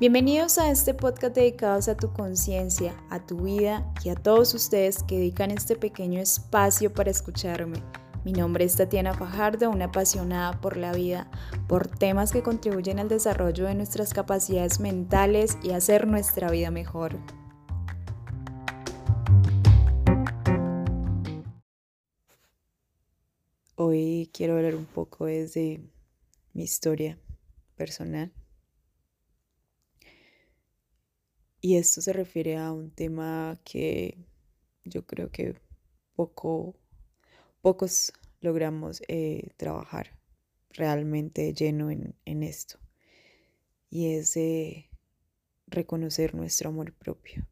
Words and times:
Bienvenidos 0.00 0.56
a 0.56 0.70
este 0.70 0.94
podcast 0.94 1.34
dedicado 1.34 1.78
a 1.78 1.94
tu 1.94 2.10
conciencia, 2.14 2.96
a 3.10 3.26
tu 3.26 3.42
vida 3.42 3.92
y 4.02 4.08
a 4.08 4.14
todos 4.14 4.54
ustedes 4.54 5.02
que 5.02 5.18
dedican 5.18 5.50
este 5.50 5.76
pequeño 5.76 6.22
espacio 6.22 6.90
para 6.90 7.10
escucharme. 7.10 7.82
Mi 8.24 8.32
nombre 8.32 8.64
es 8.64 8.76
Tatiana 8.76 9.12
Fajardo, 9.12 9.68
una 9.68 9.84
apasionada 9.84 10.58
por 10.58 10.78
la 10.78 10.94
vida, 10.94 11.30
por 11.68 11.86
temas 11.86 12.32
que 12.32 12.42
contribuyen 12.42 12.98
al 12.98 13.08
desarrollo 13.10 13.66
de 13.66 13.74
nuestras 13.74 14.14
capacidades 14.14 14.80
mentales 14.80 15.58
y 15.62 15.72
hacer 15.72 16.06
nuestra 16.06 16.50
vida 16.50 16.70
mejor. 16.70 17.18
Hoy 23.74 24.30
quiero 24.32 24.56
hablar 24.56 24.76
un 24.76 24.86
poco 24.86 25.26
desde 25.26 25.82
mi 26.54 26.62
historia 26.62 27.18
personal. 27.76 28.32
Y 31.60 31.76
esto 31.76 32.00
se 32.00 32.12
refiere 32.12 32.56
a 32.56 32.72
un 32.72 32.90
tema 32.90 33.60
que 33.64 34.18
yo 34.84 35.06
creo 35.06 35.30
que 35.30 35.56
poco, 36.14 36.74
pocos 37.60 38.12
logramos 38.40 39.02
eh, 39.08 39.50
trabajar 39.56 40.18
realmente 40.70 41.52
lleno 41.52 41.90
en, 41.90 42.14
en 42.24 42.42
esto. 42.42 42.78
Y 43.90 44.14
es 44.14 44.38
reconocer 45.66 46.34
nuestro 46.34 46.70
amor 46.70 46.92
propio. 46.94 47.46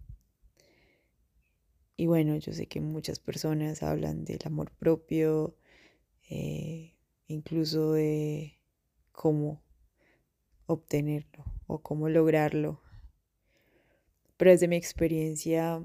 Y 2.00 2.06
bueno, 2.06 2.36
yo 2.36 2.52
sé 2.52 2.66
que 2.66 2.80
muchas 2.80 3.18
personas 3.18 3.82
hablan 3.82 4.24
del 4.24 4.38
amor 4.44 4.70
propio, 4.70 5.56
eh, 6.30 6.94
incluso 7.26 7.92
de 7.92 8.56
cómo 9.10 9.60
obtenerlo 10.66 11.44
o 11.66 11.82
cómo 11.82 12.08
lograrlo. 12.08 12.80
Pero 14.38 14.52
desde 14.52 14.68
mi 14.68 14.76
experiencia, 14.76 15.84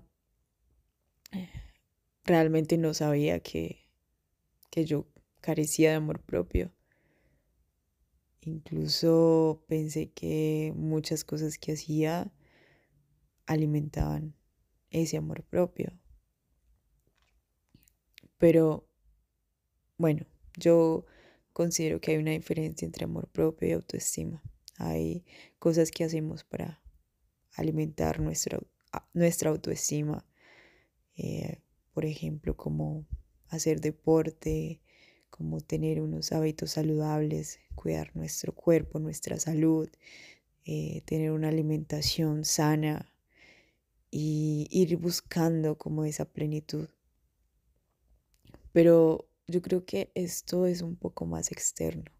realmente 2.23 2.77
no 2.77 2.93
sabía 2.93 3.39
que, 3.39 3.89
que 4.69 4.85
yo 4.85 5.07
carecía 5.41 5.89
de 5.89 5.95
amor 5.95 6.21
propio. 6.21 6.71
Incluso 8.41 9.63
pensé 9.67 10.11
que 10.11 10.71
muchas 10.75 11.23
cosas 11.23 11.57
que 11.57 11.73
hacía 11.73 12.31
alimentaban 13.47 14.35
ese 14.91 15.17
amor 15.17 15.43
propio. 15.43 15.91
Pero 18.37 18.87
bueno, 19.97 20.27
yo 20.57 21.07
considero 21.53 21.99
que 21.99 22.11
hay 22.11 22.17
una 22.17 22.31
diferencia 22.31 22.85
entre 22.85 23.05
amor 23.05 23.29
propio 23.29 23.67
y 23.67 23.71
autoestima. 23.71 24.43
Hay 24.77 25.25
cosas 25.57 25.89
que 25.89 26.03
hacemos 26.03 26.43
para 26.43 26.82
alimentar 27.55 28.19
nuestra, 28.19 28.59
nuestra 29.13 29.49
autoestima. 29.49 30.25
Eh, 31.15 31.59
por 31.93 32.05
ejemplo, 32.05 32.55
como 32.57 33.05
hacer 33.49 33.81
deporte, 33.81 34.81
como 35.29 35.61
tener 35.61 36.01
unos 36.01 36.31
hábitos 36.31 36.71
saludables, 36.71 37.59
cuidar 37.75 38.15
nuestro 38.15 38.53
cuerpo, 38.53 38.99
nuestra 38.99 39.39
salud, 39.39 39.89
eh, 40.65 41.01
tener 41.05 41.31
una 41.31 41.49
alimentación 41.49 42.45
sana 42.45 43.13
y 44.09 44.67
ir 44.71 44.97
buscando 44.97 45.77
como 45.77 46.05
esa 46.05 46.25
plenitud. 46.25 46.87
Pero 48.71 49.27
yo 49.47 49.61
creo 49.61 49.85
que 49.85 50.11
esto 50.15 50.65
es 50.65 50.81
un 50.81 50.95
poco 50.95 51.25
más 51.25 51.51
externo. 51.51 52.11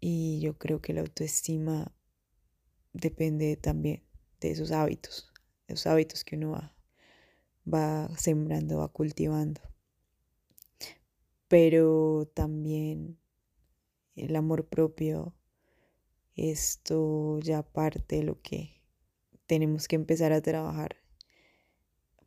Y 0.00 0.40
yo 0.40 0.56
creo 0.58 0.80
que 0.80 0.94
la 0.94 1.02
autoestima 1.02 1.94
depende 2.92 3.56
también 3.56 4.02
de 4.40 4.50
esos 4.50 4.72
hábitos, 4.72 5.32
esos 5.66 5.86
hábitos 5.86 6.24
que 6.24 6.36
uno 6.36 6.52
va, 6.52 6.74
va 7.72 8.16
sembrando, 8.16 8.78
va 8.78 8.88
cultivando. 8.88 9.60
Pero 11.48 12.30
también 12.34 13.18
el 14.14 14.36
amor 14.36 14.68
propio, 14.68 15.34
esto 16.36 17.40
ya 17.40 17.62
parte 17.62 18.16
de 18.16 18.22
lo 18.22 18.40
que 18.40 18.80
tenemos 19.46 19.88
que 19.88 19.96
empezar 19.96 20.32
a 20.32 20.40
trabajar 20.40 20.96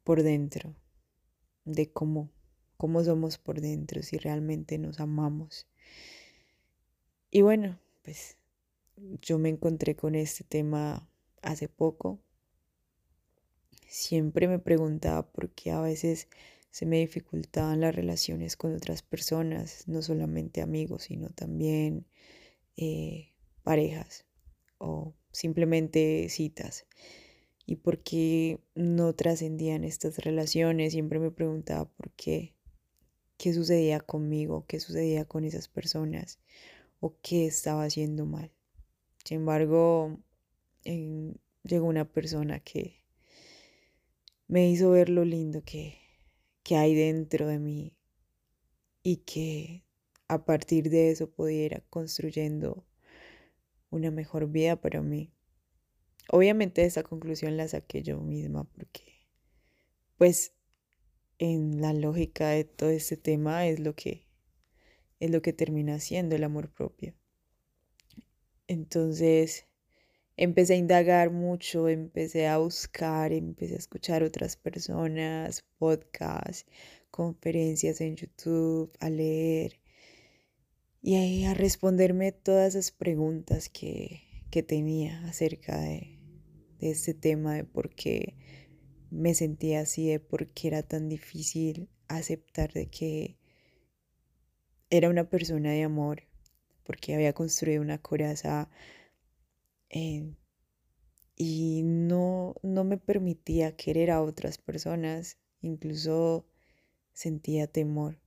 por 0.04 0.24
dentro, 0.24 0.76
de 1.64 1.92
cómo 1.92 2.30
cómo 2.84 3.02
somos 3.02 3.38
por 3.38 3.62
dentro, 3.62 4.04
si 4.04 4.18
realmente 4.18 4.78
nos 4.78 5.00
amamos. 5.00 5.68
Y 7.32 7.42
bueno, 7.42 7.80
pues 8.04 8.38
yo 8.98 9.38
me 9.40 9.50
encontré 9.50 9.96
con 9.96 10.16
este 10.16 10.44
tema 10.44 11.10
hace 11.42 11.68
poco. 11.70 12.20
Siempre 13.88 14.48
me 14.48 14.60
preguntaba 14.60 15.32
por 15.32 15.52
qué 15.52 15.72
a 15.72 15.82
veces 15.82 16.28
se 16.72 16.86
me 16.86 17.00
dificultaban 17.00 17.82
las 17.82 17.96
relaciones 17.96 18.58
con 18.58 18.76
otras 18.76 19.04
personas, 19.04 19.88
no 19.88 20.02
solamente 20.02 20.62
amigos, 20.62 21.04
sino 21.04 21.30
también 21.30 22.08
eh, 22.78 23.34
parejas 23.64 24.26
o 24.80 25.14
simplemente 25.32 26.28
citas. 26.30 26.86
Y 27.66 27.78
por 27.78 28.04
qué 28.04 28.60
no 28.76 29.14
trascendían 29.14 29.84
estas 29.84 30.18
relaciones, 30.18 30.94
siempre 30.94 31.20
me 31.20 31.32
preguntaba 31.32 31.86
por 31.86 32.12
qué 32.12 32.56
qué 33.44 33.54
sucedía 33.54 34.00
conmigo, 34.00 34.66
qué 34.68 34.80
sucedía 34.80 35.26
con 35.26 35.44
esas 35.44 35.68
personas 35.68 36.40
o 37.02 37.18
qué 37.22 37.46
estaba 37.46 37.84
haciendo 37.84 38.26
mal. 38.26 38.52
Sin 39.24 39.38
embargo, 39.38 40.20
llegó 40.84 41.88
una 41.88 42.06
persona 42.06 42.60
que 42.60 43.04
me 44.48 44.70
hizo 44.70 44.92
ver 44.92 45.10
lo 45.10 45.24
lindo 45.24 45.64
que, 45.64 45.98
que 46.64 46.76
hay 46.76 46.94
dentro 46.94 47.48
de 47.48 47.60
mí 47.60 47.98
y 49.02 49.18
que 49.18 49.84
a 50.28 50.46
partir 50.46 50.90
de 50.90 51.12
eso 51.12 51.30
pudiera 51.30 51.82
construyendo 51.90 52.86
una 53.90 54.12
mejor 54.12 54.50
vida 54.50 54.76
para 54.76 55.02
mí. 55.02 55.32
Obviamente 56.30 56.84
esa 56.84 57.04
conclusión 57.04 57.58
la 57.58 57.68
saqué 57.68 58.02
yo 58.02 58.20
misma 58.20 58.64
porque 58.64 59.04
pues 60.18 60.54
en 61.38 61.82
la 61.82 61.94
lógica 61.94 62.50
de 62.50 62.64
todo 62.64 62.90
este 62.90 63.18
tema 63.18 63.68
es 63.68 63.80
lo 63.80 63.96
que 63.96 64.26
es 65.20 65.30
lo 65.32 65.42
que 65.42 65.54
termina 65.54 66.00
siendo 66.00 66.36
el 66.36 66.44
amor 66.44 66.70
propio. 66.70 67.14
Entonces, 68.68 69.68
empecé 70.38 70.74
a 70.74 70.78
indagar 70.78 71.32
mucho, 71.32 71.90
empecé 71.90 72.48
a 72.48 72.58
buscar, 72.58 73.34
empecé 73.34 73.76
a 73.76 73.78
escuchar 73.78 74.24
otras 74.24 74.56
personas, 74.58 75.66
podcasts, 75.78 76.66
conferencias 77.12 78.02
en 78.02 78.16
YouTube, 78.16 78.92
a 79.00 79.10
leer 79.10 79.80
y 81.02 81.44
a 81.46 81.54
responderme 81.54 82.32
todas 82.32 82.76
esas 82.76 82.92
preguntas 82.92 83.70
que, 83.70 84.22
que 84.50 84.64
tenía 84.64 85.26
acerca 85.26 85.80
de, 85.82 86.20
de 86.80 86.92
este 86.92 87.14
tema 87.14 87.56
de 87.56 87.66
por 87.66 87.94
qué 87.94 88.36
me 89.12 89.36
sentía 89.36 89.82
así 89.82 90.08
de 90.08 90.20
por 90.20 90.48
qué 90.48 90.70
era 90.70 90.82
tan 90.82 91.10
difícil 91.10 91.90
aceptar 92.08 92.74
de 92.74 92.88
que 92.88 93.38
era 94.90 95.10
una 95.10 95.30
persona 95.30 95.72
de 95.72 95.84
amor, 95.84 96.24
porque 96.84 97.16
había 97.16 97.34
construido 97.34 97.82
una 97.82 97.98
coraza 97.98 98.70
eh, 99.90 100.34
y 101.36 101.82
no, 101.84 102.56
no 102.64 102.84
me 102.84 102.98
permitía 102.98 103.76
querer 103.76 104.12
a 104.12 104.22
otras 104.22 104.58
personas, 104.58 105.38
incluso 105.62 106.46
sentía 107.14 107.68
temor. 107.68 108.20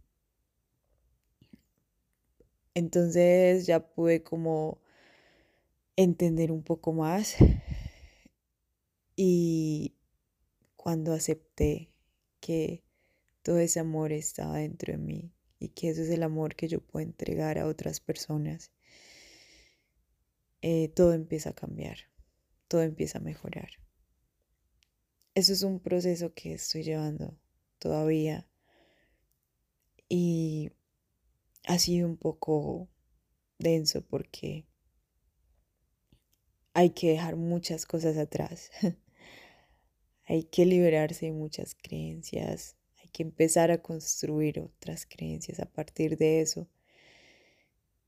Entonces 2.74 3.66
ya 3.66 3.80
pude 3.80 4.22
como 4.22 4.80
entender 5.96 6.52
un 6.52 6.62
poco 6.62 6.92
más 6.92 7.36
y 9.16 9.94
cuando 10.76 11.12
acepté 11.12 11.90
que 12.40 12.82
todo 13.42 13.58
ese 13.58 13.80
amor 13.80 14.12
estaba 14.12 14.58
dentro 14.58 14.92
de 14.92 14.98
mí 14.98 15.35
y 15.58 15.70
que 15.70 15.90
eso 15.90 16.02
es 16.02 16.10
el 16.10 16.22
amor 16.22 16.54
que 16.54 16.68
yo 16.68 16.80
puedo 16.80 17.04
entregar 17.04 17.58
a 17.58 17.66
otras 17.66 18.00
personas, 18.00 18.72
eh, 20.62 20.88
todo 20.88 21.12
empieza 21.12 21.50
a 21.50 21.54
cambiar, 21.54 21.98
todo 22.68 22.82
empieza 22.82 23.18
a 23.18 23.22
mejorar. 23.22 23.70
Eso 25.34 25.52
es 25.52 25.62
un 25.62 25.80
proceso 25.80 26.32
que 26.34 26.54
estoy 26.54 26.82
llevando 26.82 27.38
todavía 27.78 28.48
y 30.08 30.70
ha 31.66 31.78
sido 31.78 32.08
un 32.08 32.16
poco 32.16 32.88
denso 33.58 34.02
porque 34.02 34.66
hay 36.72 36.90
que 36.90 37.10
dejar 37.10 37.36
muchas 37.36 37.86
cosas 37.86 38.16
atrás. 38.16 38.70
Hay 40.28 40.42
que 40.42 40.66
liberarse 40.66 41.26
de 41.26 41.32
muchas 41.32 41.76
creencias, 41.76 42.76
que 43.16 43.22
empezar 43.22 43.70
a 43.70 43.80
construir 43.80 44.60
otras 44.60 45.06
creencias 45.06 45.58
a 45.58 45.64
partir 45.64 46.18
de 46.18 46.42
eso 46.42 46.68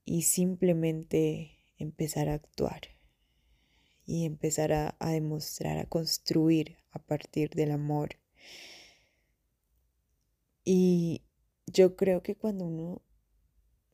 y 0.05 0.23
simplemente 0.23 1.63
empezar 1.79 2.29
a 2.29 2.35
actuar. 2.35 2.83
y 4.05 4.27
empezar 4.27 4.73
a, 4.73 4.97
a 4.99 5.13
demostrar, 5.13 5.79
a 5.79 5.87
construir 5.87 6.77
a 6.91 6.99
partir 6.99 7.51
del 7.51 7.71
amor. 7.73 8.19
Y 10.65 11.25
yo 11.67 11.97
creo 11.97 12.23
que 12.23 12.37
cuando 12.37 12.67
uno 12.67 13.03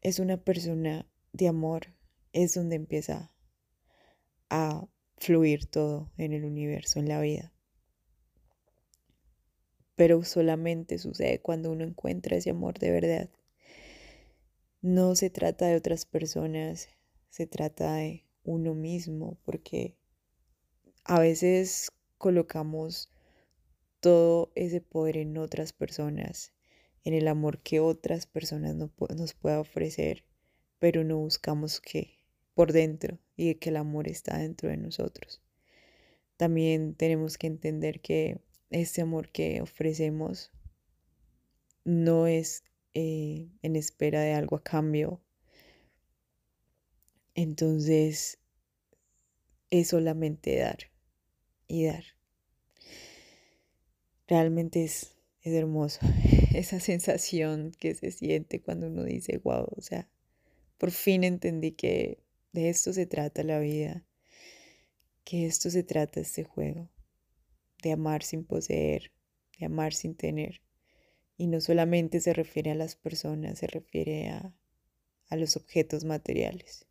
es 0.03 0.19
una 0.19 0.37
persona 0.37 1.09
de 1.33 1.49
amor, 1.49 1.95
es 2.33 2.55
donde 2.55 2.77
empieza 2.77 3.33
a 4.51 4.89
fluir 5.19 5.67
todo 5.67 6.13
en 6.17 6.33
el 6.33 6.45
universo, 6.45 6.99
en 7.01 7.09
la 7.09 7.21
vida. 7.21 7.54
Pero 9.97 10.25
solamente 10.25 10.99
sucede 10.99 11.41
cuando 11.41 11.71
uno 11.71 11.85
encuentra 11.85 12.37
ese 12.37 12.51
amor 12.51 12.79
de 12.79 12.91
verdad. 12.91 13.31
No 14.83 15.15
se 15.15 15.31
trata 15.31 15.67
de 15.67 15.77
otras 15.77 16.05
personas, 16.05 16.89
se 17.31 17.47
trata 17.47 17.95
de 17.95 18.25
uno 18.45 18.75
mismo, 18.75 19.39
porque 19.45 19.97
a 21.05 21.21
veces 21.21 21.91
colocamos 22.19 23.11
todo 24.01 24.53
ese 24.55 24.81
poder 24.81 25.17
en 25.17 25.39
otras 25.39 25.73
personas, 25.73 26.53
en 27.05 27.15
el 27.15 27.29
amor 27.29 27.61
que 27.61 27.81
otras 27.81 28.27
personas 28.27 28.75
nos 28.75 28.91
puedan 28.91 29.59
ofrecer, 29.59 30.25
pero 30.79 31.05
no 31.05 31.19
buscamos 31.19 31.81
que 31.81 32.19
por 32.55 32.73
dentro 32.73 33.19
y 33.37 33.55
que 33.57 33.71
el 33.71 33.77
amor 33.77 34.09
está 34.09 34.39
dentro 34.39 34.69
de 34.69 34.77
nosotros. 34.77 35.41
También 36.37 36.95
tenemos 36.95 37.39
que 37.39 37.47
entender 37.47 38.01
que 38.01 38.41
este 38.71 39.03
amor 39.03 39.31
que 39.31 39.61
ofrecemos 39.61 40.51
no 41.85 42.27
es 42.27 42.65
eh, 42.95 43.49
en 43.63 43.77
espera 43.77 44.21
de 44.21 44.35
algo 44.35 44.57
a 44.57 44.63
cambio. 44.63 45.21
Entonces 47.35 48.39
es 49.71 49.89
solamente 49.89 50.57
dar 50.59 50.79
y 51.67 51.87
dar. 51.87 52.05
Realmente 54.27 54.85
es, 54.85 55.17
es 55.43 55.53
hermoso 55.53 56.01
esa 56.55 56.81
sensación 56.81 57.73
que 57.79 57.95
se 57.95 58.13
siente 58.13 58.63
cuando 58.63 58.87
uno 58.87 59.05
dice, 59.05 59.39
wow, 59.39 59.67
o 59.77 59.81
sea, 59.81 60.09
por 60.79 60.91
fin 60.91 61.25
entendí 61.25 61.73
que 61.73 62.23
de 62.53 62.69
esto 62.69 62.93
se 62.93 63.07
trata 63.07 63.43
la 63.43 63.59
vida, 63.59 64.05
que 65.25 65.47
esto 65.47 65.71
se 65.71 65.83
trata 65.83 66.21
este 66.21 66.45
juego, 66.45 66.89
de 67.85 67.93
amar 67.93 68.23
sin 68.23 68.45
poseer, 68.45 69.13
de 69.59 69.67
amar 69.67 69.95
sin 69.95 70.17
tener. 70.17 70.63
Y 71.37 71.47
no 71.47 71.61
solamente 71.61 72.21
se 72.21 72.33
refiere 72.33 72.73
a 72.73 72.75
las 72.75 72.97
personas, 72.97 73.59
se 73.59 73.67
refiere 73.67 74.31
a, 74.31 74.55
a 75.29 75.37
los 75.37 75.57
objetos 75.57 76.05
materiales. 76.05 76.87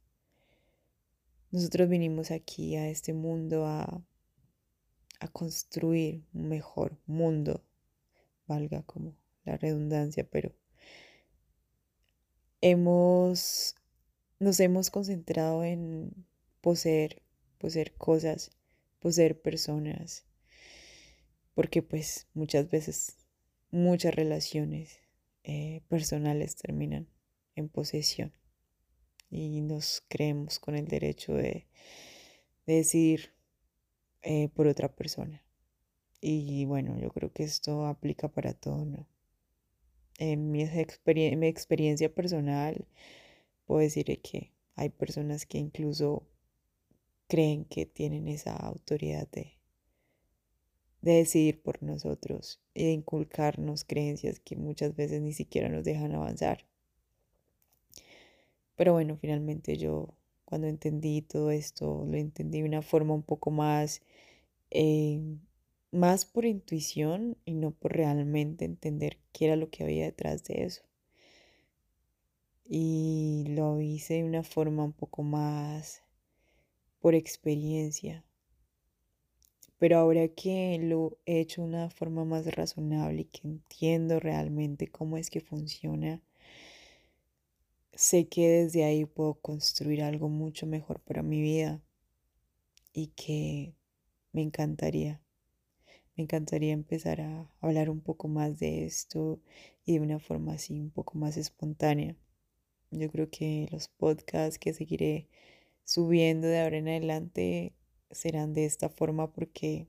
Nosotros 1.51 1.89
vinimos 1.89 2.31
aquí 2.31 2.75
a 2.75 2.89
este 2.89 3.13
mundo 3.13 3.65
a, 3.65 4.03
a 5.19 5.27
construir 5.27 6.23
un 6.33 6.47
mejor 6.47 6.97
mundo, 7.05 7.63
valga 8.47 8.83
como 8.83 9.15
la 9.45 9.57
redundancia, 9.57 10.27
pero 10.29 10.53
hemos 12.61 13.75
nos 14.39 14.59
hemos 14.59 14.89
concentrado 14.89 15.63
en 15.63 16.25
poseer, 16.59 17.21
poseer 17.59 17.93
cosas, 17.95 18.51
poseer 18.99 19.41
personas, 19.41 20.25
porque 21.53 21.81
pues 21.81 22.27
muchas 22.33 22.69
veces 22.69 23.17
muchas 23.71 24.13
relaciones 24.15 24.99
eh, 25.43 25.81
personales 25.89 26.55
terminan 26.55 27.07
en 27.55 27.69
posesión 27.69 28.33
y 29.29 29.61
nos 29.61 30.03
creemos 30.07 30.59
con 30.59 30.75
el 30.75 30.87
derecho 30.87 31.33
de, 31.33 31.67
decidir 32.65 33.33
eh, 34.21 34.47
por 34.49 34.67
otra 34.67 34.95
persona. 34.95 35.43
Y 36.21 36.63
bueno, 36.65 36.97
yo 36.99 37.09
creo 37.11 37.33
que 37.33 37.43
esto 37.43 37.85
aplica 37.85 38.29
para 38.29 38.53
todo, 38.53 38.85
¿no? 38.85 39.05
En 40.19 40.51
mi 40.51 40.63
experiencia 40.63 42.13
personal, 42.13 42.87
puedo 43.65 43.81
decir 43.81 44.05
que 44.21 44.53
hay 44.75 44.89
personas 44.89 45.45
que 45.45 45.57
incluso 45.57 46.25
creen 47.27 47.65
que 47.65 47.85
tienen 47.85 48.27
esa 48.27 48.55
autoridad 48.55 49.27
de, 49.31 49.57
de 51.03 51.11
decidir 51.13 51.61
por 51.61 51.83
nosotros 51.83 52.59
e 52.73 52.89
inculcarnos 52.89 53.83
creencias 53.83 54.39
que 54.39 54.55
muchas 54.55 54.95
veces 54.95 55.21
ni 55.21 55.33
siquiera 55.33 55.69
nos 55.69 55.83
dejan 55.83 56.15
avanzar. 56.15 56.65
Pero 58.75 58.93
bueno, 58.93 59.15
finalmente 59.17 59.77
yo 59.77 60.15
cuando 60.45 60.67
entendí 60.67 61.21
todo 61.21 61.51
esto, 61.51 62.05
lo 62.07 62.17
entendí 62.17 62.61
de 62.61 62.67
una 62.67 62.81
forma 62.81 63.13
un 63.13 63.21
poco 63.21 63.51
más, 63.51 64.01
eh, 64.71 65.21
más 65.91 66.25
por 66.25 66.45
intuición 66.45 67.37
y 67.45 67.53
no 67.53 67.69
por 67.69 67.93
realmente 67.93 68.65
entender 68.65 69.19
qué 69.31 69.45
era 69.45 69.55
lo 69.55 69.69
que 69.69 69.83
había 69.83 70.05
detrás 70.05 70.43
de 70.45 70.63
eso 70.63 70.83
y 72.65 73.45
lo 73.49 73.81
hice 73.81 74.15
de 74.15 74.23
una 74.23 74.43
forma 74.43 74.83
un 74.83 74.93
poco 74.93 75.23
más 75.23 76.01
por 76.99 77.13
experiencia. 77.13 78.23
Pero 79.83 79.97
ahora 79.97 80.29
que 80.29 80.79
lo 80.81 81.17
he 81.25 81.41
hecho 81.41 81.61
de 81.61 81.67
una 81.67 81.89
forma 81.89 82.23
más 82.23 82.45
razonable 82.55 83.23
y 83.23 83.25
que 83.25 83.41
entiendo 83.45 84.17
realmente 84.21 84.87
cómo 84.87 85.17
es 85.17 85.29
que 85.29 85.41
funciona, 85.41 86.21
sé 87.91 88.29
que 88.29 88.47
desde 88.47 88.85
ahí 88.85 89.03
puedo 89.03 89.33
construir 89.33 90.01
algo 90.01 90.29
mucho 90.29 90.65
mejor 90.67 91.01
para 91.01 91.21
mi 91.21 91.41
vida 91.41 91.81
y 92.93 93.07
que 93.07 93.75
me 94.31 94.41
encantaría. 94.41 95.21
Me 96.15 96.23
encantaría 96.23 96.71
empezar 96.71 97.19
a 97.19 97.51
hablar 97.59 97.89
un 97.89 97.99
poco 97.99 98.29
más 98.29 98.59
de 98.59 98.85
esto 98.85 99.41
y 99.85 99.95
de 99.95 99.99
una 99.99 100.19
forma 100.19 100.53
así 100.53 100.79
un 100.79 100.91
poco 100.91 101.17
más 101.17 101.35
espontánea. 101.35 102.15
Yo 102.89 103.11
creo 103.11 103.29
que 103.29 103.67
los 103.69 103.89
podcasts 103.89 104.57
que 104.57 104.73
seguiré 104.73 105.27
subiendo 105.83 106.47
de 106.47 106.61
ahora 106.61 106.77
en 106.77 106.87
adelante 106.87 107.73
serán 108.13 108.53
de 108.53 108.65
esta 108.65 108.89
forma 108.89 109.31
porque, 109.31 109.87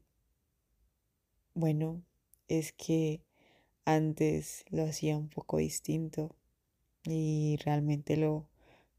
bueno, 1.55 2.03
es 2.49 2.73
que 2.73 3.23
antes 3.85 4.65
lo 4.71 4.85
hacía 4.85 5.17
un 5.17 5.29
poco 5.29 5.59
distinto 5.59 6.35
y 7.05 7.59
realmente 7.65 8.17
lo 8.17 8.49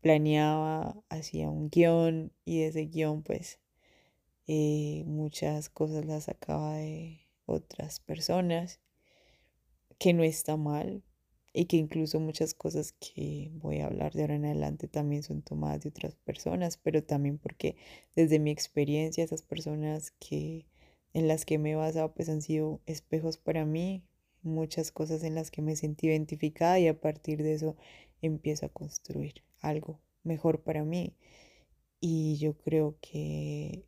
planeaba, 0.01 1.01
hacía 1.10 1.50
un 1.50 1.70
guion 1.70 2.32
y 2.46 2.62
ese 2.62 2.86
guion 2.86 3.24
pues 3.24 3.60
eh, 4.48 5.03
muchas 5.08 5.70
cosas 5.70 6.05
las 6.05 6.25
sacaba 6.25 6.75
de 6.75 7.22
otras 7.48 8.00
personas, 8.00 8.79
que 9.98 10.13
no 10.13 10.24
está 10.24 10.58
mal, 10.58 11.03
y 11.55 11.65
que 11.65 11.77
incluso 11.77 12.19
muchas 12.19 12.53
cosas 12.53 12.93
que 13.00 13.50
voy 13.55 13.79
a 13.79 13.88
hablar 13.88 14.13
de 14.13 14.21
ahora 14.21 14.35
en 14.35 14.45
adelante 14.45 14.88
también 14.88 15.24
son 15.24 15.41
tomadas 15.41 15.81
de 15.81 15.89
otras 15.89 16.15
personas, 16.15 16.77
pero 16.77 17.01
también 17.03 17.38
porque 17.38 17.77
desde 18.15 18.39
mi 18.39 18.51
experiencia 18.51 19.24
esas 19.24 19.41
personas 19.41 20.12
que 20.19 20.65
en 21.13 21.29
las 21.29 21.45
que 21.45 21.57
me 21.57 21.71
he 21.71 21.75
basado 21.75 22.13
pues 22.13 22.27
han 22.27 22.41
sido 22.41 22.81
espejos 22.85 23.38
para 23.38 23.65
mí, 23.65 24.03
muchas 24.43 24.91
cosas 24.91 25.24
en 25.24 25.33
las 25.33 25.50
que 25.50 25.62
me 25.62 25.77
sentí 25.77 26.07
identificada 26.07 26.77
y 26.79 26.88
a 26.88 27.00
partir 27.00 27.41
de 27.41 27.53
eso 27.53 27.77
empiezo 28.21 28.65
a 28.65 28.69
construir 28.69 29.43
algo 29.62 30.01
mejor 30.24 30.62
para 30.62 30.83
mí. 30.83 31.13
Y 32.01 32.38
yo 32.38 32.57
creo 32.57 32.97
que 33.01 33.85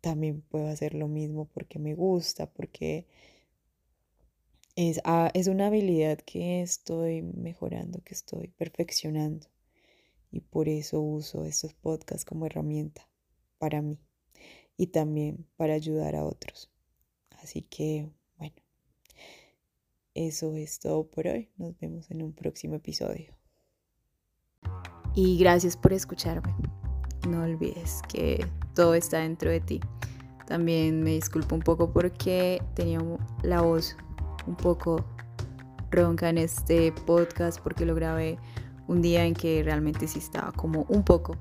también 0.00 0.40
puedo 0.40 0.68
hacer 0.68 0.94
lo 0.94 1.06
mismo 1.08 1.46
porque 1.52 1.78
me 1.78 1.94
gusta, 1.94 2.50
porque 2.50 3.06
Ah, 5.04 5.30
es, 5.34 5.46
una 5.46 5.66
habilidad 5.66 6.18
que 6.20 6.62
estoy 6.62 7.20
mejorando, 7.20 8.00
que 8.02 8.14
estoy 8.14 8.48
perfeccionando. 8.48 9.46
Y 10.30 10.40
por 10.40 10.68
eso 10.68 11.00
uso 11.00 11.44
estos 11.44 11.74
podcasts 11.74 12.24
como 12.24 12.46
herramienta 12.46 13.06
para 13.58 13.82
mí 13.82 13.98
y 14.78 14.86
también 14.86 15.46
para 15.56 15.74
ayudar 15.74 16.16
a 16.16 16.24
otros. 16.24 16.70
Así 17.42 17.62
que, 17.62 18.08
bueno, 18.38 18.56
eso 20.14 20.54
es 20.56 20.78
todo 20.78 21.10
por 21.10 21.26
hoy. 21.26 21.50
Nos 21.58 21.78
vemos 21.78 22.10
en 22.10 22.22
un 22.22 22.32
próximo 22.32 22.76
episodio. 22.76 23.34
Y 25.14 25.36
gracias 25.36 25.76
por 25.76 25.92
escucharme. 25.92 26.54
No 27.28 27.42
olvides 27.42 28.00
que 28.10 28.46
todo 28.74 28.94
está 28.94 29.18
dentro 29.18 29.50
de 29.50 29.60
ti. 29.60 29.80
También 30.46 31.02
me 31.02 31.10
disculpo 31.10 31.54
un 31.54 31.62
poco 31.62 31.92
porque 31.92 32.62
tenía 32.74 33.00
la 33.42 33.60
voz 33.60 33.96
un 34.46 34.54
poco 34.54 35.04
ronca 35.90 36.28
en 36.28 36.38
este 36.38 36.92
podcast 36.92 37.60
porque 37.60 37.84
lo 37.84 37.94
grabé 37.94 38.38
un 38.86 39.02
día 39.02 39.24
en 39.24 39.34
que 39.34 39.62
realmente 39.62 40.08
sí 40.08 40.18
estaba 40.18 40.52
como 40.52 40.84
un 40.88 41.04
poco 41.04 41.36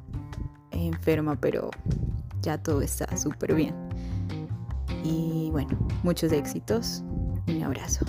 enferma, 0.72 1.36
pero 1.39 1.70
ya 2.41 2.62
todo 2.62 2.82
está 2.82 3.15
súper 3.18 3.56
bien. 3.56 3.75
Y 5.03 5.50
bueno, 5.51 5.77
muchos 6.03 6.32
éxitos. 6.32 7.03
Un 7.48 7.63
abrazo. 7.63 8.06